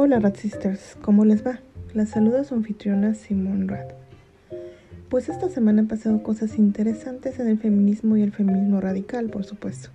Hola 0.00 0.20
Rad 0.20 0.36
Sisters, 0.36 0.96
¿cómo 1.02 1.24
les 1.24 1.44
va? 1.44 1.58
Las 1.92 2.10
saluda 2.10 2.44
su 2.44 2.54
anfitriona 2.54 3.14
Simone 3.14 3.66
Rad. 3.66 3.88
Pues 5.08 5.28
esta 5.28 5.48
semana 5.48 5.80
han 5.80 5.88
pasado 5.88 6.22
cosas 6.22 6.56
interesantes 6.56 7.40
en 7.40 7.48
el 7.48 7.58
feminismo 7.58 8.16
y 8.16 8.22
el 8.22 8.30
feminismo 8.30 8.80
radical, 8.80 9.28
por 9.28 9.44
supuesto. 9.44 9.88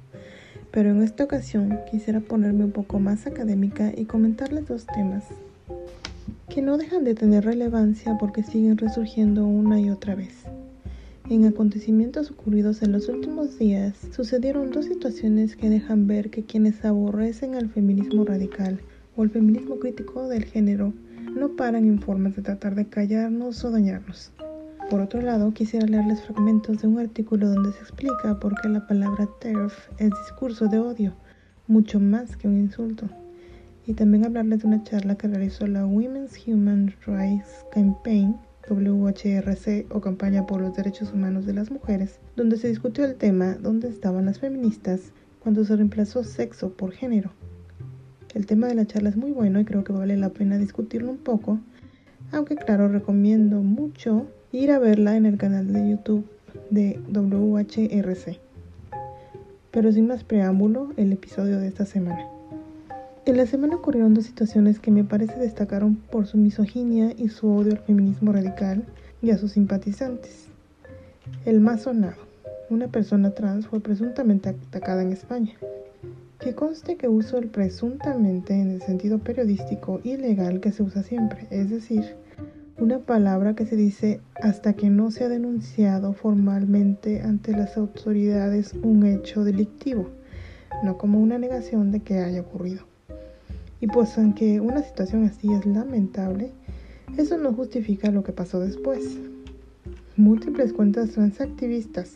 Pero 0.72 0.90
en 0.92 1.04
esta 1.04 1.24
ocasión 1.24 1.80
quisiera 1.90 2.20
ponerme 2.20 2.66
un 2.66 2.74
poco 2.74 3.00
más 3.00 3.28
académica 3.28 3.94
y 3.96 4.04
comentarles 4.04 4.68
dos 4.68 4.86
temas 4.88 5.24
que 6.50 6.62
no 6.62 6.78
dejan 6.78 7.06
de 7.06 7.16
tener 7.16 7.46
relevancia 7.46 8.18
porque 8.20 8.44
siguen 8.44 8.78
resurgiendo 8.78 9.46
una 9.46 9.80
y 9.80 9.90
otra 9.90 10.16
vez. 10.16 10.34
En 11.30 11.46
acontecimientos 11.46 12.30
ocurridos 12.30 12.82
en 12.82 12.92
los 12.92 13.08
últimos 13.08 13.58
días, 13.58 13.96
sucedieron 14.14 14.70
dos 14.70 14.84
situaciones 14.84 15.56
que 15.56 15.70
dejan 15.70 16.08
ver 16.08 16.30
que 16.30 16.44
quienes 16.44 16.84
aborrecen 16.84 17.56
al 17.56 17.70
feminismo 17.70 18.26
radical 18.26 18.82
o 19.16 19.24
el 19.24 19.30
feminismo 19.30 19.80
crítico 19.80 20.28
del 20.28 20.46
género 20.46 20.94
no 21.36 21.56
paran 21.56 21.86
en 21.86 22.02
formas 22.02 22.36
de 22.36 22.42
tratar 22.42 22.76
de 22.76 22.88
callarnos 22.88 23.64
o 23.64 23.72
dañarnos. 23.72 24.32
Por 24.90 25.02
otro 25.02 25.22
lado, 25.22 25.54
quisiera 25.54 25.88
leerles 25.88 26.22
fragmentos 26.22 26.82
de 26.82 26.88
un 26.88 27.00
artículo 27.00 27.50
donde 27.50 27.72
se 27.72 27.80
explica 27.80 28.40
por 28.40 28.60
qué 28.62 28.70
la 28.70 28.86
palabra 28.86 29.28
TERF 29.40 29.90
es 29.98 30.10
discurso 30.10 30.68
de 30.68 30.80
odio, 30.80 31.14
mucho 31.68 32.00
más 32.00 32.36
que 32.36 32.48
un 32.48 32.58
insulto. 32.58 33.10
Y 33.86 33.94
también 33.94 34.26
hablarles 34.26 34.60
de 34.60 34.68
una 34.68 34.84
charla 34.84 35.16
que 35.16 35.28
realizó 35.28 35.68
la 35.68 35.86
Women's 35.86 36.38
Human 36.48 36.94
Rights 37.06 37.66
Campaign, 37.72 38.36
WHRC 38.70 39.88
o 39.90 40.00
Campaña 40.00 40.46
por 40.46 40.62
los 40.62 40.76
Derechos 40.76 41.12
Humanos 41.12 41.46
de 41.46 41.54
las 41.54 41.72
Mujeres, 41.72 42.20
donde 42.36 42.58
se 42.58 42.70
discutió 42.70 43.04
el 43.04 43.16
tema 43.16 43.56
dónde 43.56 43.90
estaban 43.90 44.26
las 44.26 44.40
feministas 44.40 45.12
cuando 45.40 45.66
se 45.66 45.76
reemplazó 45.76 46.24
sexo 46.24 46.74
por 46.74 46.92
género. 46.92 47.32
El 48.34 48.48
tema 48.48 48.68
de 48.68 48.76
la 48.76 48.86
charla 48.86 49.10
es 49.10 49.18
muy 49.18 49.32
bueno 49.32 49.60
y 49.60 49.66
creo 49.66 49.84
que 49.84 49.94
vale 49.94 50.18
la 50.18 50.30
pena 50.30 50.58
discutirlo 50.58 51.12
un 51.12 51.18
poco, 51.18 51.60
aunque 52.32 52.56
claro, 52.56 52.88
recomiendo 52.88 53.62
mucho 53.62 54.26
ir 54.52 54.72
a 54.72 54.80
verla 54.80 55.16
en 55.16 55.28
el 55.28 55.38
canal 55.38 55.72
de 55.72 55.90
YouTube 55.90 56.26
de 56.72 57.00
WHRC. 57.14 58.40
Pero 59.70 59.92
sin 59.92 60.08
más 60.08 60.24
preámbulo, 60.24 60.94
el 60.98 61.12
episodio 61.12 61.60
de 61.60 61.68
esta 61.68 61.86
semana. 61.86 62.26
En 63.26 63.38
la 63.38 63.46
semana 63.46 63.76
ocurrieron 63.76 64.14
dos 64.14 64.26
situaciones 64.26 64.80
que 64.80 64.92
me 64.92 65.04
parece 65.04 65.40
destacaron 65.40 65.96
por 65.96 66.28
su 66.28 66.38
misoginia 66.38 67.14
y 67.16 67.30
su 67.30 67.48
odio 67.48 67.72
al 67.74 67.80
feminismo 67.80 68.34
radical 68.34 68.84
y 69.22 69.30
a 69.30 69.38
sus 69.38 69.54
simpatizantes. 69.54 70.48
El 71.46 71.60
más 71.60 71.84
sonado, 71.84 72.18
una 72.70 72.88
persona 72.88 73.32
trans 73.32 73.68
fue 73.68 73.80
presuntamente 73.80 74.50
atacada 74.50 75.04
en 75.04 75.12
España. 75.14 75.54
Que 76.44 76.54
conste 76.54 76.98
que 76.98 77.08
uso 77.08 77.38
el 77.38 77.48
presuntamente 77.48 78.54
en 78.54 78.72
el 78.72 78.82
sentido 78.82 79.18
periodístico 79.20 80.02
y 80.04 80.18
legal 80.18 80.60
que 80.60 80.74
se 80.74 80.84
usa 80.84 81.02
siempre, 81.02 81.48
es 81.52 81.70
decir, 81.70 82.04
una 82.78 83.00
palabra 83.00 83.56
que 83.56 83.66
se 83.66 83.78
dice 83.78 84.20
hasta 84.42 84.74
que 84.74 84.90
no 84.90 85.10
se 85.10 85.24
ha 85.24 85.30
denunciado 85.30 86.12
formalmente 86.12 87.22
ante 87.22 87.54
las 87.54 87.78
autoridades 87.78 88.74
un 88.84 89.06
hecho 89.06 89.46
delictivo, 89.46 90.10
no 90.84 90.98
como 90.98 91.22
una 91.22 91.38
negación 91.38 91.92
de 91.92 92.02
que 92.02 92.20
haya 92.20 92.42
ocurrido. 92.42 92.84
Y 93.80 93.88
pues 93.88 94.18
aunque 94.18 94.60
una 94.60 94.84
situación 94.84 95.24
así 95.24 95.48
es 95.50 95.66
lamentable, 95.66 96.52
eso 97.18 97.38
no 97.38 97.54
justifica 97.54 98.12
lo 98.12 98.26
que 98.26 98.34
pasó 98.34 98.60
después. 98.60 99.18
Múltiples 100.18 100.74
cuentas 100.74 101.12
transactivistas 101.12 102.16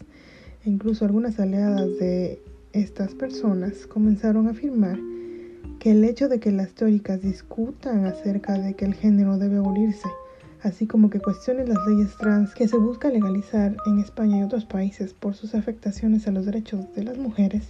e 0.66 0.70
incluso 0.70 1.06
algunas 1.06 1.40
aliadas 1.40 1.98
de 1.98 2.42
estas 2.78 3.16
personas 3.16 3.88
comenzaron 3.88 4.48
a 4.48 4.52
afirmar 4.52 5.00
que 5.80 5.92
el 5.92 6.04
hecho 6.04 6.30
de 6.30 6.40
que 6.40 6.52
las 6.52 6.74
teóricas 6.74 7.22
discutan 7.22 8.06
acerca 8.06 8.54
de 8.54 8.76
que 8.76 8.86
el 8.86 8.94
género 8.94 9.40
debe 9.40 9.58
abolirse, 9.58 10.08
así 10.62 10.86
como 10.86 11.10
que 11.10 11.20
cuestionen 11.20 11.70
las 11.70 11.80
leyes 11.88 12.16
trans 12.18 12.54
que 12.54 12.68
se 12.68 12.78
busca 12.78 13.10
legalizar 13.10 13.76
en 13.88 14.00
España 14.00 14.38
y 14.38 14.44
otros 14.44 14.66
países 14.66 15.14
por 15.14 15.34
sus 15.34 15.56
afectaciones 15.56 16.28
a 16.28 16.32
los 16.32 16.46
derechos 16.46 16.94
de 16.94 17.04
las 17.04 17.18
mujeres, 17.18 17.64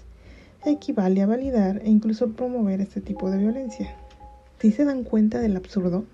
equivale 0.66 1.22
a 1.22 1.28
validar 1.28 1.82
e 1.86 1.90
incluso 1.90 2.34
promover 2.34 2.82
este 2.82 3.00
tipo 3.00 3.32
de 3.32 3.38
violencia. 3.38 3.96
¿Sí 4.60 4.72
se 4.72 4.86
dan 4.86 5.04
cuenta 5.04 5.40
del 5.40 5.56
absurdo? 5.56 6.06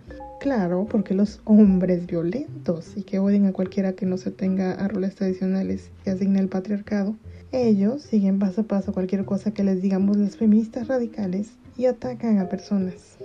Claro, 0.42 0.86
porque 0.90 1.14
los 1.14 1.40
hombres 1.46 2.06
violentos 2.06 2.98
y 2.98 3.04
que 3.04 3.20
odien 3.20 3.46
a 3.46 3.54
cualquiera 3.54 3.94
que 3.94 4.06
no 4.06 4.18
se 4.18 4.32
tenga 4.32 4.74
a 4.74 4.90
roles 4.90 5.16
tradicionales 5.16 5.92
y 6.06 6.10
asigna 6.10 6.42
el 6.42 6.50
patriarcado, 6.50 7.16
ellos 7.54 8.02
siguen 8.02 8.40
paso 8.40 8.62
a 8.62 8.64
paso 8.66 8.92
cualquier 8.92 9.24
cosa 9.24 9.52
que 9.54 9.64
les 9.64 9.82
digamos 9.82 10.18
las 10.18 10.36
feministas 10.36 10.90
radicales 10.90 11.52
y 11.78 11.86
atacan 11.86 12.40
a 12.40 12.50
personas. 12.50 13.18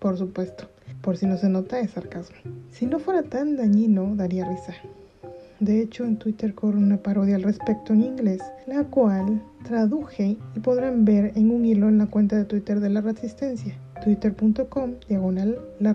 por 0.00 0.18
supuesto, 0.18 0.68
por 1.02 1.16
si 1.16 1.26
no 1.26 1.36
se 1.36 1.48
nota 1.48 1.78
es 1.78 1.92
sarcasmo. 1.92 2.36
Si 2.72 2.86
no 2.86 2.98
fuera 2.98 3.22
tan 3.22 3.56
dañino, 3.56 4.16
daría 4.16 4.48
risa. 4.48 4.74
De 5.60 5.80
hecho, 5.80 6.04
en 6.04 6.16
Twitter 6.16 6.54
corre 6.54 6.78
una 6.78 6.96
parodia 6.96 7.36
al 7.36 7.44
respecto 7.44 7.92
en 7.92 8.02
inglés, 8.02 8.40
la 8.66 8.82
cual 8.82 9.40
traduje 9.62 10.36
y 10.56 10.60
podrán 10.60 11.04
ver 11.04 11.30
en 11.36 11.50
un 11.50 11.64
hilo 11.64 11.88
en 11.88 11.98
la 11.98 12.06
cuenta 12.06 12.36
de 12.36 12.46
Twitter 12.46 12.80
de 12.80 12.88
la 12.88 13.02
Resistencia, 13.02 13.76
twitter.com 14.00 14.94
diagonal 15.08 15.58
la. 15.78 15.92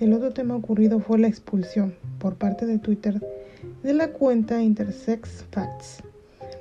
El 0.00 0.12
otro 0.12 0.32
tema 0.32 0.56
ocurrido 0.56 0.98
fue 0.98 1.18
la 1.18 1.28
expulsión 1.28 1.94
por 2.18 2.36
parte 2.36 2.66
de 2.66 2.78
Twitter 2.78 3.20
de 3.82 3.94
la 3.94 4.08
cuenta 4.08 4.62
Intersex 4.62 5.44
Facts. 5.50 6.02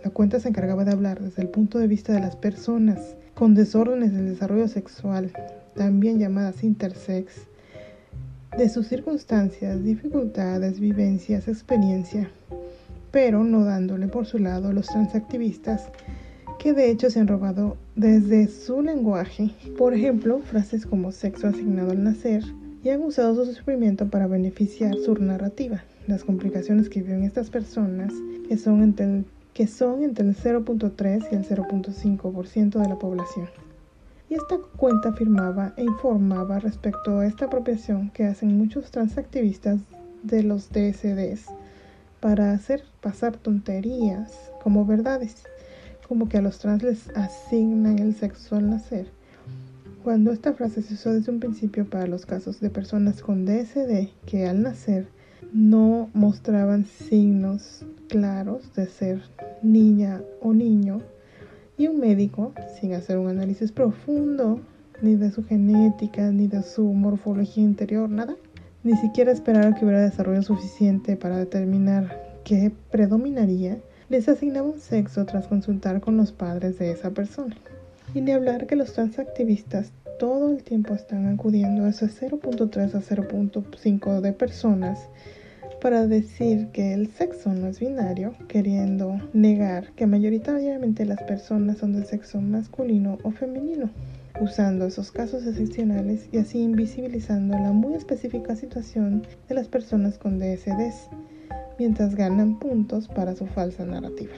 La 0.04 0.12
cuenta 0.12 0.40
se 0.40 0.50
encargaba 0.50 0.86
de 0.86 0.92
hablar 0.92 1.20
desde 1.20 1.42
el 1.42 1.50
punto 1.50 1.80
de 1.80 1.88
vista 1.88 2.14
de 2.14 2.20
las 2.20 2.36
personas 2.36 3.16
con 3.34 3.56
desórdenes 3.56 4.14
del 4.14 4.30
desarrollo 4.30 4.68
sexual, 4.68 5.32
también 5.76 6.20
llamadas 6.20 6.64
intersex, 6.64 7.48
de 8.58 8.70
sus 8.70 8.88
circunstancias, 8.88 9.84
dificultades, 9.84 10.80
vivencias, 10.80 11.48
experiencia, 11.48 12.30
pero 13.12 13.44
no 13.44 13.64
dándole 13.64 14.08
por 14.08 14.26
su 14.26 14.40
lado 14.40 14.70
a 14.70 14.74
los 14.74 14.88
transactivistas 14.88 15.90
que 16.60 16.74
de 16.74 16.92
hecho 16.92 17.10
se 17.10 17.20
han 17.20 17.28
robado 17.28 17.78
desde 17.96 18.48
su 18.48 18.82
lenguaje, 18.82 19.52
por 19.78 19.94
ejemplo, 19.94 20.40
frases 20.40 20.86
como 20.86 21.12
sexo 21.12 21.48
asignado 21.48 21.92
al 21.92 22.04
nacer, 22.04 22.44
y 22.84 22.90
han 22.90 23.02
usado 23.02 23.46
su 23.46 23.54
sufrimiento 23.54 24.08
para 24.08 24.28
beneficiar 24.28 24.96
su 24.98 25.16
narrativa 25.16 25.84
las 26.10 26.24
complicaciones 26.24 26.90
que 26.90 27.02
viven 27.02 27.24
estas 27.24 27.50
personas, 27.50 28.12
que 28.48 28.58
son 28.58 28.82
entre 28.82 29.06
el, 29.06 29.26
que 29.54 29.68
son 29.68 30.04
entre 30.04 30.28
el 30.28 30.36
0.3 30.36 31.28
y 31.32 31.36
el 31.36 31.48
0.5% 31.48 32.82
de 32.82 32.90
la 32.90 32.98
población. 32.98 33.48
Y 34.28 34.34
esta 34.34 34.58
cuenta 34.76 35.10
afirmaba 35.10 35.74
e 35.78 35.84
informaba 35.84 36.60
respecto 36.60 37.20
a 37.20 37.28
esta 37.28 37.46
apropiación 37.46 38.10
que 38.10 38.26
hacen 38.26 38.58
muchos 38.58 38.90
transactivistas 38.92 39.80
de 40.24 40.44
los 40.44 40.70
DSDs 40.70 41.46
para 42.20 42.52
hacer 42.52 42.84
pasar 43.02 43.38
tonterías 43.38 44.52
como 44.64 44.86
verdades, 44.86 45.44
como 46.10 46.28
que 46.28 46.40
a 46.40 46.42
los 46.42 46.58
trans 46.58 46.82
les 46.82 47.10
asignan 47.12 48.00
el 48.00 48.16
sexo 48.16 48.56
al 48.56 48.68
nacer. 48.72 49.06
Cuando 50.04 50.32
esta 50.32 50.54
frase 50.54 50.82
se 50.82 50.96
usó 50.96 51.14
desde 51.14 51.32
un 51.32 51.40
principio 51.40 51.88
para 51.88 52.08
los 52.08 52.26
casos 52.26 52.60
de 52.60 52.72
personas 52.72 53.22
con 53.22 53.46
DSD 53.46 54.10
que 54.26 54.48
al 54.48 54.64
nacer 54.64 55.08
no 55.54 56.10
mostraban 56.16 56.86
signos 56.86 57.86
claros 58.08 58.74
de 58.74 58.88
ser 58.88 59.22
niña 59.62 60.24
o 60.42 60.52
niño 60.52 61.02
y 61.78 61.88
un 61.88 62.00
médico, 62.00 62.54
sin 62.82 62.94
hacer 62.94 63.20
un 63.20 63.30
análisis 63.30 63.72
profundo 63.72 64.62
ni 65.04 65.16
de 65.16 65.30
su 65.30 65.46
genética 65.46 66.32
ni 66.32 66.48
de 66.48 66.64
su 66.64 66.92
morfología 66.92 67.64
interior, 67.64 68.10
nada, 68.10 68.36
ni 68.84 68.98
siquiera 68.98 69.32
esperar 69.32 69.68
a 69.68 69.76
que 69.76 69.86
hubiera 69.86 70.02
desarrollo 70.02 70.42
suficiente 70.42 71.16
para 71.16 71.38
determinar 71.38 72.40
qué 72.44 72.72
predominaría, 72.90 73.78
les 74.10 74.28
asignaba 74.28 74.68
un 74.68 74.80
sexo 74.80 75.26
tras 75.26 75.48
consultar 75.48 76.02
con 76.02 76.18
los 76.18 76.32
padres 76.32 76.80
de 76.80 76.92
esa 76.92 77.12
persona. 77.12 77.56
Y 78.16 78.22
ni 78.22 78.32
hablar 78.32 78.66
que 78.66 78.76
los 78.76 78.94
transactivistas 78.94 79.92
todo 80.18 80.52
el 80.52 80.64
tiempo 80.64 80.96
están 80.96 81.28
acudiendo 81.28 81.86
a 81.86 81.90
ese 81.90 82.08
0.3 82.08 82.96
a 82.96 83.02
0.5 83.02 84.22
de 84.22 84.34
personas 84.34 85.08
para 85.80 86.08
decir 86.08 86.68
que 86.74 86.94
el 86.94 87.08
sexo 87.08 87.54
no 87.54 87.68
es 87.68 87.80
binario, 87.80 88.34
queriendo 88.48 89.18
negar 89.32 89.92
que 89.94 90.08
mayoritariamente 90.08 91.06
las 91.06 91.22
personas 91.24 91.78
son 91.78 91.94
de 91.94 92.04
sexo 92.04 92.42
masculino 92.42 93.18
o 93.24 93.32
femenino, 93.32 93.90
usando 94.42 94.88
esos 94.88 95.12
casos 95.12 95.46
excepcionales 95.46 96.28
y 96.32 96.40
así 96.40 96.60
invisibilizando 96.60 97.58
la 97.58 97.72
muy 97.72 97.94
específica 97.94 98.56
situación 98.56 99.24
de 99.48 99.56
las 99.56 99.68
personas 99.68 100.18
con 100.18 100.40
DSDs, 100.40 101.10
mientras 101.78 102.16
ganan 102.16 102.60
puntos 102.60 103.08
para 103.08 103.36
su 103.36 103.46
falsa 103.48 103.86
narrativa. 103.86 104.34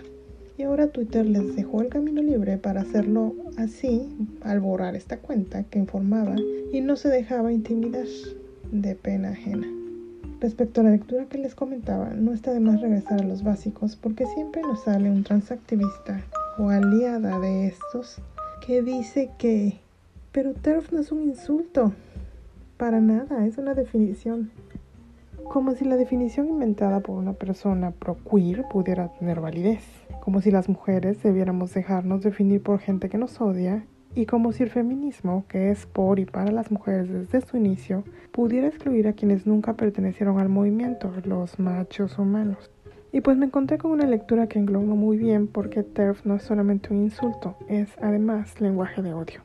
Y 0.57 0.63
ahora 0.63 0.87
Twitter 0.87 1.25
les 1.25 1.55
dejó 1.55 1.81
el 1.81 1.89
camino 1.89 2.21
libre 2.21 2.57
para 2.57 2.81
hacerlo 2.81 3.33
así 3.57 4.07
al 4.41 4.59
borrar 4.59 4.95
esta 4.95 5.17
cuenta 5.17 5.63
que 5.63 5.79
informaba 5.79 6.35
y 6.71 6.81
no 6.81 6.95
se 6.95 7.09
dejaba 7.09 7.51
intimidar 7.51 8.05
de 8.71 8.95
pena 8.95 9.29
ajena. 9.29 9.67
Respecto 10.39 10.81
a 10.81 10.83
la 10.83 10.91
lectura 10.91 11.25
que 11.25 11.37
les 11.37 11.55
comentaba, 11.55 12.09
no 12.15 12.33
está 12.33 12.51
de 12.51 12.59
más 12.59 12.81
regresar 12.81 13.21
a 13.21 13.25
los 13.25 13.43
básicos 13.43 13.95
porque 13.95 14.25
siempre 14.25 14.61
nos 14.61 14.83
sale 14.83 15.09
un 15.09 15.23
transactivista 15.23 16.21
o 16.57 16.69
aliada 16.69 17.39
de 17.39 17.67
estos 17.67 18.17
que 18.65 18.81
dice 18.81 19.29
que 19.37 19.79
Pero 20.31 20.53
TERF 20.53 20.91
no 20.91 20.99
es 20.99 21.11
un 21.11 21.23
insulto. 21.23 21.93
Para 22.77 23.01
nada, 23.01 23.45
es 23.45 23.57
una 23.57 23.73
definición. 23.73 24.49
Como 25.49 25.73
si 25.73 25.85
la 25.85 25.97
definición 25.97 26.47
inventada 26.47 27.01
por 27.01 27.17
una 27.17 27.33
persona 27.33 27.91
pro-queer 27.91 28.65
pudiera 28.69 29.09
tener 29.09 29.41
validez. 29.41 29.83
Como 30.21 30.41
si 30.41 30.51
las 30.51 30.69
mujeres 30.69 31.21
debiéramos 31.21 31.73
dejarnos 31.73 32.21
definir 32.21 32.63
por 32.63 32.79
gente 32.79 33.09
que 33.09 33.17
nos 33.17 33.39
odia. 33.41 33.85
Y 34.15 34.25
como 34.25 34.51
si 34.51 34.63
el 34.63 34.69
feminismo, 34.69 35.45
que 35.47 35.71
es 35.71 35.85
por 35.85 36.19
y 36.19 36.25
para 36.25 36.51
las 36.51 36.71
mujeres 36.71 37.09
desde 37.09 37.41
su 37.41 37.57
inicio, 37.57 38.03
pudiera 38.31 38.67
excluir 38.67 39.07
a 39.07 39.13
quienes 39.13 39.45
nunca 39.45 39.73
pertenecieron 39.73 40.39
al 40.39 40.49
movimiento, 40.49 41.11
los 41.25 41.59
machos 41.59 42.17
humanos. 42.17 42.69
Y 43.13 43.21
pues 43.21 43.37
me 43.37 43.45
encontré 43.45 43.77
con 43.77 43.91
una 43.91 44.05
lectura 44.05 44.47
que 44.47 44.59
engloba 44.59 44.95
muy 44.95 45.17
bien 45.17 45.47
porque 45.47 45.83
TERF 45.83 46.25
no 46.25 46.35
es 46.35 46.43
solamente 46.43 46.93
un 46.93 47.01
insulto, 47.01 47.57
es 47.67 47.89
además 48.01 48.61
lenguaje 48.61 49.01
de 49.01 49.13
odio. 49.13 49.41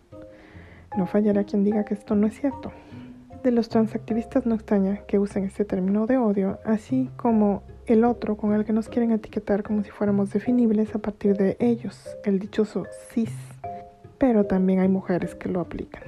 No 0.96 1.06
fallará 1.06 1.44
quien 1.44 1.64
diga 1.64 1.84
que 1.84 1.94
esto 1.94 2.14
no 2.14 2.26
es 2.26 2.34
cierto. 2.38 2.72
De 3.46 3.52
los 3.52 3.68
transactivistas 3.68 4.44
no 4.44 4.56
extraña 4.56 5.02
que 5.06 5.20
usen 5.20 5.44
este 5.44 5.64
término 5.64 6.08
de 6.08 6.18
odio, 6.18 6.58
así 6.64 7.10
como 7.14 7.62
el 7.86 8.04
otro 8.04 8.36
con 8.36 8.52
el 8.54 8.64
que 8.64 8.72
nos 8.72 8.88
quieren 8.88 9.12
etiquetar 9.12 9.62
como 9.62 9.84
si 9.84 9.90
fuéramos 9.90 10.32
definibles 10.32 10.92
a 10.96 10.98
partir 10.98 11.36
de 11.36 11.56
ellos, 11.60 11.96
el 12.24 12.40
dichoso 12.40 12.86
cis. 13.12 13.32
Pero 14.18 14.46
también 14.46 14.80
hay 14.80 14.88
mujeres 14.88 15.36
que 15.36 15.48
lo 15.48 15.60
aplican. 15.60 16.02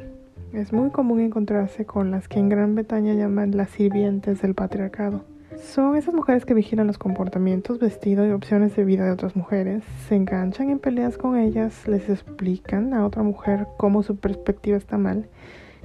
Es 0.53 0.73
muy 0.73 0.91
común 0.91 1.21
encontrarse 1.21 1.87
con 1.87 2.11
las 2.11 2.27
que 2.27 2.41
en 2.41 2.49
Gran 2.49 2.75
Bretaña 2.75 3.15
llaman 3.15 3.57
las 3.57 3.71
sirvientes 3.71 4.43
del 4.43 4.57
patriarcado 4.57 5.23
son 5.63 5.97
esas 5.97 6.15
mujeres 6.15 6.45
que 6.45 6.55
vigilan 6.55 6.87
los 6.87 6.99
comportamientos, 6.99 7.81
vestidos 7.81 8.29
y 8.29 8.33
opciones 8.33 8.77
de 8.77 8.85
vida 8.85 9.05
de 9.05 9.11
otras 9.11 9.35
mujeres, 9.35 9.83
se 10.09 10.15
enganchan 10.15 10.71
en 10.71 10.79
peleas 10.79 11.19
con 11.19 11.37
ellas, 11.37 11.89
les 11.89 12.09
explican 12.09 12.95
a 12.95 13.05
otra 13.05 13.25
mujer 13.25 13.67
cómo 13.77 14.05
su 14.05 14.17
perspectiva 14.17 14.77
está 14.77 14.99
mal 14.99 15.27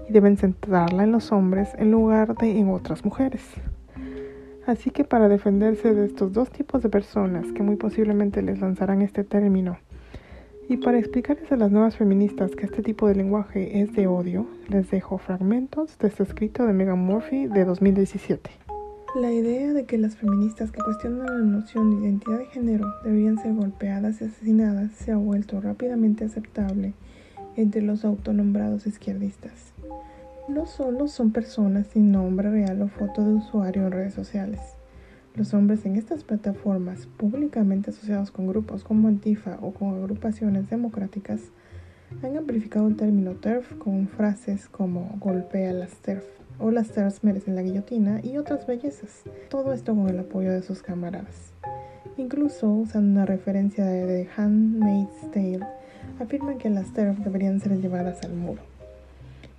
y 0.07 0.13
deben 0.13 0.37
centrarla 0.37 1.03
en 1.03 1.11
los 1.11 1.31
hombres 1.31 1.69
en 1.77 1.91
lugar 1.91 2.35
de 2.35 2.59
en 2.59 2.69
otras 2.69 3.05
mujeres. 3.05 3.43
Así 4.65 4.91
que 4.91 5.03
para 5.03 5.27
defenderse 5.27 5.93
de 5.93 6.05
estos 6.05 6.31
dos 6.33 6.49
tipos 6.49 6.81
de 6.81 6.89
personas 6.89 7.51
que 7.51 7.63
muy 7.63 7.75
posiblemente 7.75 8.41
les 8.41 8.59
lanzarán 8.61 9.01
este 9.01 9.23
término, 9.23 9.77
y 10.69 10.77
para 10.77 10.97
explicarles 10.97 11.51
a 11.51 11.57
las 11.57 11.71
nuevas 11.71 11.97
feministas 11.97 12.55
que 12.55 12.65
este 12.65 12.81
tipo 12.81 13.07
de 13.07 13.15
lenguaje 13.15 13.81
es 13.81 13.93
de 13.93 14.07
odio, 14.07 14.47
les 14.69 14.89
dejo 14.89 15.17
fragmentos 15.17 15.97
de 15.97 16.07
este 16.07 16.23
escrito 16.23 16.65
de 16.65 16.73
Megan 16.73 16.99
Murphy 16.99 17.47
de 17.47 17.65
2017. 17.65 18.49
La 19.15 19.31
idea 19.31 19.73
de 19.73 19.85
que 19.85 19.97
las 19.97 20.15
feministas 20.15 20.71
que 20.71 20.81
cuestionan 20.81 21.27
la 21.27 21.57
noción 21.57 21.91
de 21.91 22.07
identidad 22.07 22.39
de 22.39 22.45
género 22.45 22.87
deberían 23.03 23.37
ser 23.37 23.53
golpeadas 23.53 24.21
y 24.21 24.25
asesinadas 24.25 24.91
se 24.93 25.11
ha 25.11 25.17
vuelto 25.17 25.59
rápidamente 25.61 26.25
aceptable 26.25 26.93
entre 27.55 27.81
los 27.81 28.05
autonombrados 28.05 28.87
izquierdistas. 28.87 29.73
No 30.47 30.65
solo 30.65 31.07
son 31.07 31.31
personas 31.31 31.87
sin 31.87 32.11
nombre 32.11 32.49
real 32.49 32.81
o 32.81 32.87
foto 32.87 33.23
de 33.23 33.33
usuario 33.33 33.87
en 33.87 33.91
redes 33.91 34.13
sociales. 34.13 34.59
Los 35.35 35.53
hombres 35.53 35.85
en 35.85 35.95
estas 35.95 36.23
plataformas, 36.23 37.07
públicamente 37.17 37.89
asociados 37.89 38.29
con 38.29 38.47
grupos 38.47 38.83
como 38.83 39.07
Antifa 39.07 39.57
o 39.61 39.71
con 39.71 39.95
agrupaciones 39.95 40.69
democráticas, 40.69 41.41
han 42.21 42.37
amplificado 42.37 42.87
el 42.87 42.95
término 42.95 43.31
TERF 43.31 43.77
con 43.77 44.07
frases 44.07 44.67
como 44.69 45.15
golpea 45.19 45.73
las 45.73 45.95
TERF 45.97 46.25
o 46.59 46.71
las 46.71 46.89
TERFs 46.89 47.23
merecen 47.23 47.55
la 47.55 47.61
guillotina 47.61 48.19
y 48.23 48.37
otras 48.37 48.67
bellezas. 48.67 49.23
Todo 49.49 49.73
esto 49.73 49.95
con 49.95 50.09
el 50.09 50.19
apoyo 50.19 50.51
de 50.51 50.61
sus 50.61 50.81
camaradas. 50.81 51.53
Incluso 52.17 52.69
usando 52.69 53.11
una 53.11 53.25
referencia 53.25 53.85
de 53.85 54.05
The 54.05 54.29
Handmaid's 54.41 55.31
Tale, 55.31 55.65
afirman 56.19 56.57
que 56.57 56.69
las 56.69 56.93
TERF 56.93 57.19
deberían 57.19 57.59
ser 57.59 57.79
llevadas 57.79 58.23
al 58.23 58.33
muro. 58.33 58.61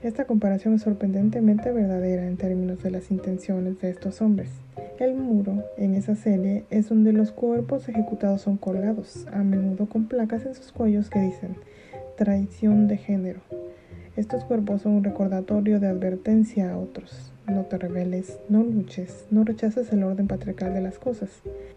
Esta 0.03 0.27
comparación 0.27 0.75
es 0.75 0.83
sorprendentemente 0.83 1.73
verdadera 1.73 2.27
en 2.27 2.37
términos 2.37 2.83
de 2.83 2.91
las 2.91 3.11
intenciones 3.11 3.81
de 3.81 3.91
estos 3.91 4.21
hombres. 4.21 4.51
El 4.99 5.15
muro, 5.15 5.65
en 5.79 5.95
esa 5.95 6.15
serie, 6.15 6.65
es 6.71 6.89
donde 6.89 7.13
los 7.13 7.33
cuerpos 7.33 7.89
ejecutados 7.89 8.43
son 8.43 8.57
colgados, 8.59 9.27
a 9.33 9.43
menudo 9.43 9.87
con 9.87 10.07
placas 10.07 10.47
en 10.47 10.55
sus 10.55 10.73
cuellos 10.73 11.11
que 11.11 11.21
dicen 11.21 11.57
traición 12.17 12.87
de 12.87 12.97
género, 12.97 13.41
estos 14.17 14.45
cuerpos 14.45 14.83
son 14.83 14.93
un 14.93 15.05
recordatorio 15.05 15.81
de 15.81 15.89
advertencia 15.89 16.71
a 16.71 16.79
otros. 16.79 17.34
No 17.47 17.63
te 17.63 17.77
rebeles, 17.77 18.39
no 18.49 18.63
luches, 18.63 19.27
no 19.31 19.45
rechaces 19.45 19.93
el 19.93 20.03
orden 20.03 20.29
patriarcal 20.29 20.73
de 20.73 20.81
las 20.81 20.99
cosas. 20.99 21.31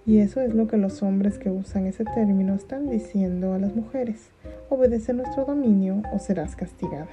Y 0.06 0.20
eso 0.20 0.40
es 0.40 0.54
lo 0.54 0.68
que 0.68 0.78
los 0.78 1.04
hombres 1.04 1.38
que 1.38 1.50
usan 1.50 1.86
ese 1.88 2.06
término 2.06 2.56
están 2.56 2.90
diciendo 2.90 3.54
a 3.54 3.60
las 3.60 3.76
mujeres. 3.76 4.30
Obedece 4.70 5.14
nuestro 5.14 5.44
dominio 5.44 6.02
o 6.14 6.20
serás 6.20 6.56
castigada. 6.56 7.10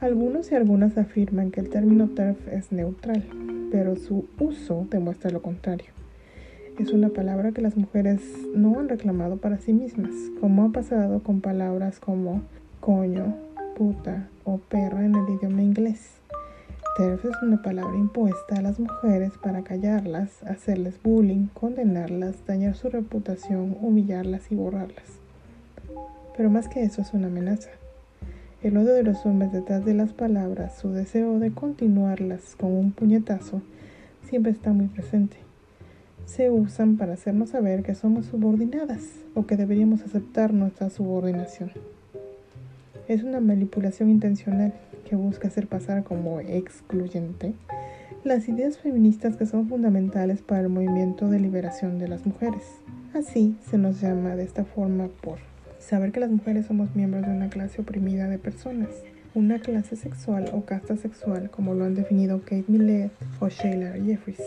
Algunos 0.00 0.52
y 0.52 0.54
algunas 0.54 0.96
afirman 0.98 1.50
que 1.50 1.60
el 1.60 1.68
término 1.68 2.08
TERF 2.10 2.46
es 2.48 2.70
neutral, 2.70 3.24
pero 3.72 3.96
su 3.96 4.26
uso 4.38 4.86
demuestra 4.88 5.30
lo 5.30 5.42
contrario. 5.42 5.88
Es 6.78 6.92
una 6.92 7.08
palabra 7.08 7.52
que 7.52 7.62
las 7.62 7.76
mujeres 7.76 8.20
no 8.54 8.78
han 8.78 8.88
reclamado 8.88 9.38
para 9.38 9.58
sí 9.58 9.72
mismas, 9.72 10.12
como 10.40 10.64
ha 10.64 10.68
pasado 10.68 11.22
con 11.22 11.40
palabras 11.40 11.98
como 11.98 12.42
coño, 12.80 13.34
puta 13.76 14.28
o 14.44 14.58
perra 14.58 15.04
en 15.04 15.14
el 15.14 15.28
idioma 15.34 15.62
inglés. 15.62 16.20
TERF 16.96 17.26
es 17.26 17.42
una 17.42 17.60
palabra 17.60 17.94
impuesta 17.94 18.56
a 18.56 18.62
las 18.62 18.80
mujeres 18.80 19.32
para 19.42 19.62
callarlas, 19.62 20.42
hacerles 20.44 20.98
bullying, 21.02 21.48
condenarlas, 21.48 22.36
dañar 22.46 22.74
su 22.74 22.88
reputación, 22.88 23.76
humillarlas 23.82 24.50
y 24.50 24.54
borrarlas. 24.54 25.20
Pero 26.34 26.48
más 26.48 26.68
que 26.68 26.84
eso 26.84 27.02
es 27.02 27.12
una 27.12 27.26
amenaza. 27.26 27.68
El 28.62 28.78
odio 28.78 28.94
de 28.94 29.02
los 29.02 29.26
hombres 29.26 29.52
detrás 29.52 29.84
de 29.84 29.92
las 29.92 30.14
palabras, 30.14 30.78
su 30.78 30.88
deseo 30.88 31.38
de 31.38 31.52
continuarlas 31.52 32.56
con 32.56 32.72
un 32.72 32.92
puñetazo, 32.92 33.60
siempre 34.26 34.52
está 34.52 34.72
muy 34.72 34.86
presente. 34.86 35.36
Se 36.24 36.48
usan 36.48 36.96
para 36.96 37.12
hacernos 37.12 37.50
saber 37.50 37.82
que 37.82 37.94
somos 37.94 38.24
subordinadas 38.24 39.02
o 39.34 39.44
que 39.44 39.58
deberíamos 39.58 40.00
aceptar 40.00 40.54
nuestra 40.54 40.88
subordinación. 40.88 41.72
Es 43.08 43.22
una 43.22 43.40
manipulación 43.40 44.10
intencional 44.10 44.74
que 45.08 45.14
busca 45.14 45.46
hacer 45.46 45.68
pasar 45.68 46.02
como 46.02 46.40
excluyente 46.40 47.54
las 48.24 48.48
ideas 48.48 48.78
feministas 48.78 49.36
que 49.36 49.46
son 49.46 49.68
fundamentales 49.68 50.42
para 50.42 50.62
el 50.62 50.68
movimiento 50.68 51.28
de 51.28 51.38
liberación 51.38 52.00
de 52.00 52.08
las 52.08 52.26
mujeres. 52.26 52.62
Así 53.14 53.56
se 53.70 53.78
nos 53.78 54.00
llama 54.00 54.34
de 54.34 54.42
esta 54.42 54.64
forma 54.64 55.06
por 55.20 55.38
saber 55.78 56.10
que 56.10 56.18
las 56.18 56.30
mujeres 56.30 56.66
somos 56.66 56.96
miembros 56.96 57.24
de 57.24 57.30
una 57.30 57.48
clase 57.48 57.80
oprimida 57.80 58.28
de 58.28 58.38
personas, 58.38 58.88
una 59.36 59.60
clase 59.60 59.94
sexual 59.94 60.50
o 60.52 60.64
casta 60.64 60.96
sexual 60.96 61.48
como 61.50 61.74
lo 61.74 61.84
han 61.84 61.94
definido 61.94 62.40
Kate 62.40 62.64
Millett 62.66 63.12
o 63.38 63.48
Sheila 63.48 63.92
Jeffries. 64.04 64.42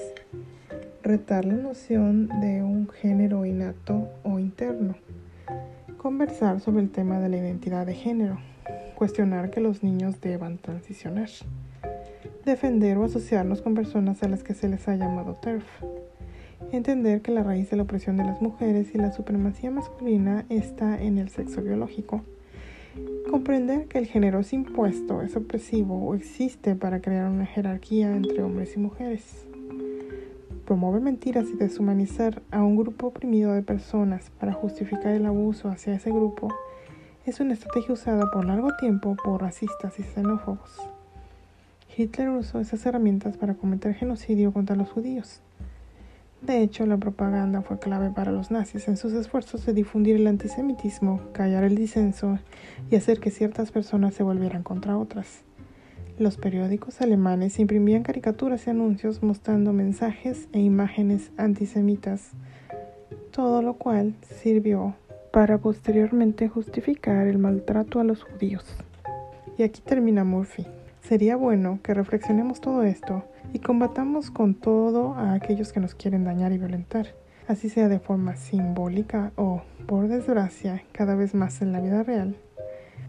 Retar 1.01 1.45
la 1.45 1.53
noción 1.53 2.27
de 2.41 2.61
un 2.61 2.89
género 2.89 3.45
innato 3.45 4.09
o 4.23 4.37
interno. 4.37 4.95
Conversar 5.99 6.61
sobre 6.61 6.81
el 6.81 6.91
tema 6.91 7.19
de 7.19 7.27
la 7.27 7.35
identidad 7.35 7.85
de 7.85 7.93
género, 7.93 8.39
cuestionar 8.95 9.51
que 9.51 9.59
los 9.59 9.83
niños 9.83 10.21
deban 10.21 10.57
transicionar, 10.57 11.27
defender 12.45 12.97
o 12.97 13.03
asociarnos 13.03 13.61
con 13.61 13.75
personas 13.75 14.23
a 14.23 14.29
las 14.29 14.41
que 14.41 14.53
se 14.53 14.69
les 14.69 14.87
ha 14.87 14.95
llamado 14.95 15.35
TERF, 15.35 15.65
entender 16.71 17.21
que 17.21 17.33
la 17.33 17.43
raíz 17.43 17.69
de 17.69 17.75
la 17.75 17.83
opresión 17.83 18.15
de 18.15 18.23
las 18.23 18.41
mujeres 18.41 18.95
y 18.95 18.97
la 18.97 19.11
supremacía 19.11 19.71
masculina 19.71 20.45
está 20.47 20.97
en 21.03 21.17
el 21.17 21.27
sexo 21.27 21.61
biológico, 21.61 22.21
comprender 23.29 23.87
que 23.87 23.97
el 23.97 24.05
género 24.05 24.39
es 24.39 24.53
impuesto, 24.53 25.21
es 25.21 25.35
opresivo 25.35 26.07
o 26.07 26.15
existe 26.15 26.75
para 26.75 27.01
crear 27.01 27.29
una 27.29 27.45
jerarquía 27.45 28.15
entre 28.15 28.41
hombres 28.41 28.73
y 28.77 28.79
mujeres. 28.79 29.45
Promover 30.69 31.01
mentiras 31.01 31.47
y 31.51 31.57
deshumanizar 31.57 32.43
a 32.51 32.61
un 32.61 32.75
grupo 32.75 33.07
oprimido 33.07 33.53
de 33.53 33.63
personas 33.63 34.29
para 34.39 34.53
justificar 34.53 35.13
el 35.13 35.25
abuso 35.25 35.67
hacia 35.67 35.95
ese 35.95 36.11
grupo 36.11 36.53
es 37.25 37.39
una 37.39 37.53
estrategia 37.53 37.95
usada 37.95 38.29
por 38.29 38.45
largo 38.45 38.75
tiempo 38.75 39.15
por 39.15 39.41
racistas 39.41 39.97
y 39.97 40.03
xenófobos. 40.03 40.77
Hitler 41.97 42.29
usó 42.29 42.59
esas 42.59 42.85
herramientas 42.85 43.35
para 43.35 43.55
cometer 43.55 43.95
genocidio 43.95 44.53
contra 44.53 44.75
los 44.75 44.91
judíos. 44.91 45.41
De 46.43 46.61
hecho, 46.61 46.85
la 46.85 46.97
propaganda 46.97 47.63
fue 47.63 47.79
clave 47.79 48.11
para 48.11 48.31
los 48.31 48.51
nazis 48.51 48.87
en 48.87 48.97
sus 48.97 49.13
esfuerzos 49.13 49.65
de 49.65 49.73
difundir 49.73 50.17
el 50.17 50.27
antisemitismo, 50.27 51.19
callar 51.31 51.63
el 51.63 51.75
disenso 51.75 52.37
y 52.91 52.95
hacer 52.95 53.19
que 53.19 53.31
ciertas 53.31 53.71
personas 53.71 54.13
se 54.13 54.21
volvieran 54.21 54.61
contra 54.61 54.99
otras. 54.99 55.48
Los 56.19 56.35
periódicos 56.35 56.99
alemanes 56.99 57.59
imprimían 57.59 58.03
caricaturas 58.03 58.67
y 58.67 58.71
anuncios 58.71 59.23
mostrando 59.23 59.71
mensajes 59.71 60.49
e 60.51 60.59
imágenes 60.59 61.31
antisemitas, 61.37 62.31
todo 63.31 63.61
lo 63.61 63.75
cual 63.75 64.15
sirvió 64.41 64.95
para 65.31 65.59
posteriormente 65.59 66.49
justificar 66.49 67.27
el 67.27 67.37
maltrato 67.37 68.01
a 68.01 68.03
los 68.03 68.23
judíos. 68.23 68.65
Y 69.57 69.63
aquí 69.63 69.79
termina 69.79 70.25
Murphy. 70.25 70.67
Sería 71.01 71.37
bueno 71.37 71.79
que 71.83 71.93
reflexionemos 71.93 72.59
todo 72.59 72.83
esto 72.83 73.23
y 73.53 73.59
combatamos 73.59 74.29
con 74.29 74.55
todo 74.55 75.13
a 75.13 75.35
aquellos 75.35 75.71
que 75.71 75.79
nos 75.79 75.95
quieren 75.95 76.25
dañar 76.25 76.51
y 76.51 76.57
violentar, 76.57 77.15
así 77.47 77.69
sea 77.69 77.87
de 77.87 77.99
forma 77.99 78.35
simbólica 78.35 79.31
o, 79.37 79.61
por 79.87 80.09
desgracia, 80.09 80.83
cada 80.91 81.15
vez 81.15 81.33
más 81.33 81.61
en 81.61 81.71
la 81.71 81.79
vida 81.79 82.03
real, 82.03 82.35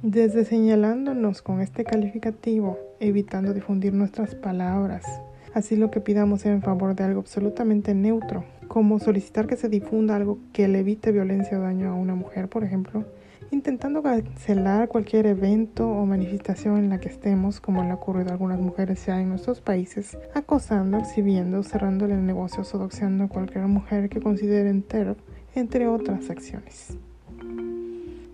desde 0.02 0.47
señalándonos 0.47 1.42
con 1.42 1.61
este 1.61 1.85
calificativo, 1.85 2.78
evitando 3.00 3.52
difundir 3.52 3.92
nuestras 3.92 4.35
palabras, 4.35 5.04
así 5.52 5.76
lo 5.76 5.90
que 5.90 6.00
pidamos 6.00 6.47
en 6.47 6.62
favor 6.62 6.95
de 6.95 7.04
algo 7.04 7.21
absolutamente 7.21 7.95
neutro, 7.95 8.45
como 8.66 8.99
solicitar 8.99 9.47
que 9.47 9.57
se 9.57 9.69
difunda 9.69 10.16
algo 10.16 10.38
que 10.54 10.69
le 10.69 10.78
evite 10.78 11.12
violencia 11.12 11.59
o 11.59 11.62
daño 11.62 11.90
a 11.90 11.95
una 11.95 12.14
mujer, 12.14 12.49
por 12.49 12.64
ejemplo, 12.64 13.04
intentando 13.50 14.02
cancelar 14.02 14.88
cualquier 14.88 15.26
evento 15.26 15.87
o 15.87 16.07
manifestación 16.07 16.78
en 16.78 16.88
la 16.88 16.99
que 16.99 17.11
estemos, 17.11 17.61
como 17.61 17.83
le 17.85 17.90
ha 17.90 17.95
ocurrido 17.97 18.30
a 18.30 18.33
algunas 18.33 18.61
mujeres 18.61 19.04
ya 19.04 19.21
en 19.21 19.28
nuestros 19.28 19.61
países, 19.61 20.16
acosando, 20.33 20.97
exhibiendo, 20.97 21.62
cerrándole 21.62 22.16
negocios 22.16 22.75
o 22.75 22.78
doxeando 22.78 23.25
a 23.25 23.28
cualquier 23.28 23.66
mujer 23.66 24.09
que 24.09 24.21
consideren 24.21 24.83
TERF, 24.83 25.19
entre 25.54 25.88
otras 25.88 26.30
acciones. 26.30 26.97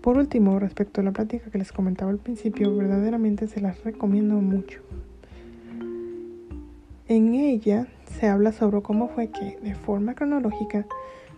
Por 0.07 0.17
último, 0.17 0.57
respecto 0.57 1.01
a 1.01 1.03
la 1.03 1.11
práctica 1.11 1.51
que 1.51 1.57
les 1.57 1.73
comentaba 1.73 2.09
al 2.11 2.17
principio, 2.17 2.73
verdaderamente 2.73 3.45
se 3.45 3.59
las 3.59 3.83
recomiendo 3.83 4.35
mucho. 4.35 4.79
En 7.09 7.35
ella 7.35 7.87
se 8.17 8.29
habla 8.29 8.53
sobre 8.53 8.81
cómo 8.81 9.09
fue 9.09 9.31
que, 9.31 9.59
de 9.61 9.75
forma 9.75 10.15
cronológica, 10.15 10.85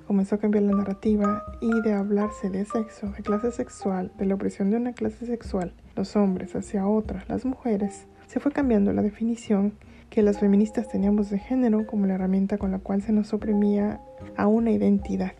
comenzó 0.05 0.35
a 0.35 0.37
cambiar 0.37 0.65
la 0.65 0.73
narrativa 0.73 1.41
y 1.61 1.81
de 1.81 1.93
hablarse 1.93 2.51
de 2.51 2.63
sexo, 2.63 3.07
de 3.07 3.23
clase 3.23 3.51
sexual, 3.51 4.11
de 4.19 4.27
la 4.27 4.35
opresión 4.35 4.69
de 4.69 4.77
una 4.77 4.93
clase 4.93 5.25
sexual, 5.25 5.73
los 5.95 6.15
hombres 6.15 6.55
hacia 6.55 6.87
otras, 6.87 7.27
las 7.27 7.45
mujeres, 7.45 8.05
se 8.27 8.39
fue 8.39 8.51
cambiando 8.51 8.93
la 8.93 9.01
definición 9.01 9.73
que 10.11 10.21
las 10.21 10.39
feministas 10.39 10.87
teníamos 10.87 11.31
de 11.31 11.39
género 11.39 11.87
como 11.87 12.05
la 12.05 12.13
herramienta 12.13 12.59
con 12.59 12.69
la 12.69 12.77
cual 12.77 13.01
se 13.01 13.13
nos 13.13 13.33
oprimía 13.33 13.99
a 14.37 14.45
una 14.45 14.69
identidad. 14.69 15.31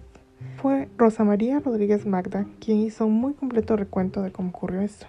Fue 0.61 0.89
Rosa 0.97 1.23
María 1.23 1.59
Rodríguez 1.59 2.05
Magda 2.05 2.45
quien 2.59 2.79
hizo 2.79 3.05
un 3.05 3.13
muy 3.13 3.33
completo 3.33 3.75
recuento 3.75 4.21
de 4.21 4.31
cómo 4.31 4.49
ocurrió 4.49 4.81
esto. 4.81 5.05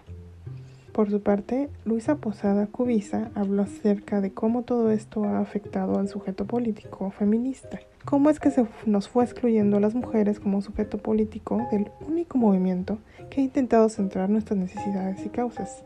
Por 0.92 1.10
su 1.10 1.22
parte, 1.22 1.68
Luisa 1.84 2.16
Posada 2.16 2.66
Cubiza 2.66 3.30
habló 3.34 3.62
acerca 3.62 4.20
de 4.20 4.32
cómo 4.32 4.62
todo 4.62 4.90
esto 4.90 5.24
ha 5.24 5.38
afectado 5.38 5.98
al 5.98 6.08
sujeto 6.08 6.46
político 6.46 7.10
feminista 7.10 7.80
cómo 8.04 8.30
es 8.30 8.40
que 8.40 8.50
se 8.50 8.66
nos 8.86 9.08
fue 9.08 9.24
excluyendo 9.24 9.76
a 9.76 9.80
las 9.80 9.94
mujeres 9.94 10.40
como 10.40 10.62
sujeto 10.62 10.98
político 10.98 11.66
del 11.70 11.90
único 12.06 12.38
movimiento 12.38 12.98
que 13.28 13.40
ha 13.40 13.44
intentado 13.44 13.88
centrar 13.88 14.30
nuestras 14.30 14.58
necesidades 14.58 15.24
y 15.24 15.28
causas. 15.28 15.84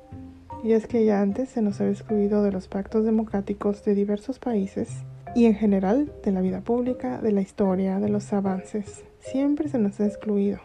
Y 0.63 0.73
es 0.73 0.87
que 0.87 1.05
ya 1.05 1.21
antes 1.21 1.51
se 1.51 1.61
nos 1.61 1.81
había 1.81 1.93
excluido 1.93 2.43
de 2.43 2.53
los 2.53 2.69
pactos 2.69 3.05
democráticos 3.05 3.85
de 3.85 3.95
diversos 3.95 4.39
países 4.39 4.89
y 5.35 5.47
en 5.47 5.55
general 5.55 6.11
de 6.23 6.33
la 6.33 6.41
vida 6.41 6.61
pública, 6.61 7.19
de 7.19 7.33
la 7.33 7.43
historia, 7.43 7.99
de 8.01 8.09
los 8.09 8.33
avances. 8.33 9.05
Siempre 9.31 9.69
se 9.69 9.79
nos 9.79 10.01
ha 10.01 10.07
excluido, 10.07 10.59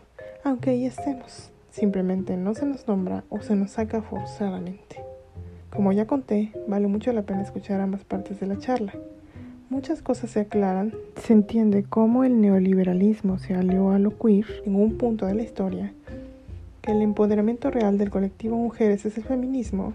aunque 0.44 0.72
ahí 0.72 0.86
estemos. 0.86 1.52
Simplemente 1.72 2.38
no 2.38 2.54
se 2.54 2.66
nos 2.66 2.88
nombra 2.88 3.24
o 3.30 3.42
se 3.42 3.56
nos 3.56 3.72
saca 3.72 4.02
forzadamente. 4.02 4.98
Como 5.70 5.92
ya 5.92 6.08
conté, 6.08 6.52
vale 6.68 6.88
mucho 6.88 7.12
la 7.14 7.24
pena 7.24 7.42
escuchar 7.42 7.82
ambas 7.82 8.04
partes 8.04 8.40
de 8.40 8.48
la 8.48 8.58
charla 8.58 8.94
muchas 9.70 10.02
cosas 10.02 10.32
se 10.32 10.42
aclaran, 10.42 10.94
se 11.16 11.34
entiende 11.34 11.86
cómo 11.88 12.24
el 12.24 12.42
neoliberalismo 12.42 13.38
se 13.38 13.54
alió 13.54 13.92
a 13.92 14.00
lo 14.00 14.18
queer 14.18 14.64
en 14.66 14.76
un 14.76 14.98
punto 14.98 15.26
de 15.28 15.36
la 15.36 15.44
historia, 15.44 15.94
que 16.82 16.92
el 16.92 17.02
empoderamiento 17.02 17.70
real 17.70 17.98
del 17.98 18.10
colectivo 18.10 18.58
mujeres 18.58 19.06
es 19.06 19.18
el 19.18 19.24
feminismo 19.24 19.94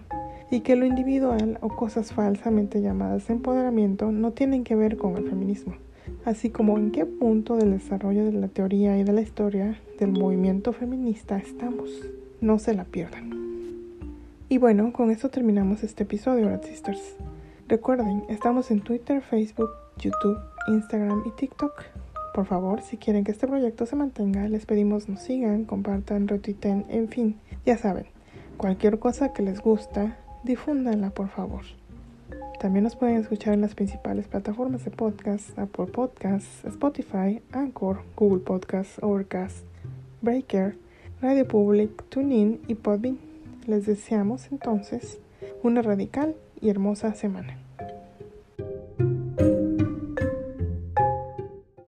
y 0.49 0.61
que 0.61 0.77
lo 0.77 0.85
individual 0.85 1.57
o 1.61 1.67
cosas 1.67 2.13
falsamente 2.13 2.81
llamadas 2.81 3.29
empoderamiento 3.29 4.11
no 4.11 4.31
tienen 4.31 4.63
que 4.63 4.75
ver 4.75 4.95
con 4.95 5.17
el 5.17 5.29
feminismo, 5.29 5.75
así 6.25 6.49
como 6.49 6.77
en 6.77 6.91
qué 6.91 7.05
punto 7.05 7.55
del 7.55 7.71
desarrollo 7.71 8.25
de 8.25 8.31
la 8.33 8.47
teoría 8.47 8.97
y 8.97 9.03
de 9.03 9.13
la 9.13 9.21
historia 9.21 9.79
del 9.99 10.11
movimiento 10.11 10.73
feminista 10.73 11.37
estamos. 11.37 11.89
No 12.41 12.59
se 12.59 12.73
la 12.73 12.83
pierdan. 12.85 13.31
Y 14.47 14.57
bueno, 14.57 14.93
con 14.93 15.11
esto 15.11 15.29
terminamos 15.29 15.83
este 15.83 16.03
episodio, 16.03 16.49
Red 16.49 16.63
Sisters. 16.63 17.15
Recuerden, 17.67 18.23
estamos 18.29 18.69
en 18.69 18.81
Twitter, 18.81 19.21
Facebook, 19.21 19.71
YouTube, 19.97 20.37
Instagram 20.67 21.23
y 21.25 21.31
TikTok. 21.31 21.83
Por 22.33 22.45
favor, 22.45 22.81
si 22.81 22.97
quieren 22.97 23.23
que 23.23 23.31
este 23.31 23.47
proyecto 23.47 23.85
se 23.85 23.95
mantenga, 23.95 24.47
les 24.47 24.65
pedimos 24.65 25.09
nos 25.09 25.21
sigan, 25.21 25.65
compartan, 25.65 26.27
retuiten, 26.27 26.85
en 26.89 27.07
fin, 27.07 27.37
ya 27.65 27.77
saben, 27.77 28.05
cualquier 28.57 28.99
cosa 28.99 29.33
que 29.33 29.41
les 29.41 29.61
gusta, 29.61 30.17
difúndanla 30.43 31.09
por 31.09 31.29
favor. 31.29 31.63
También 32.65 32.83
nos 32.83 32.95
pueden 32.95 33.17
escuchar 33.17 33.53
en 33.53 33.61
las 33.61 33.75
principales 33.75 34.27
plataformas 34.27 34.83
de 34.83 34.89
podcast, 34.89 35.55
Apple 35.59 35.85
Podcasts, 35.85 36.65
Spotify, 36.65 37.39
Anchor, 37.51 37.99
Google 38.15 38.39
Podcasts, 38.39 38.97
Overcast, 39.03 39.57
Breaker, 40.23 40.75
Radio 41.21 41.47
Public, 41.47 41.91
TuneIn 42.09 42.61
y 42.67 42.73
Podbean. 42.73 43.19
Les 43.67 43.85
deseamos 43.85 44.47
entonces 44.51 45.19
una 45.61 45.83
radical 45.83 46.33
y 46.59 46.69
hermosa 46.69 47.13
semana. 47.13 47.64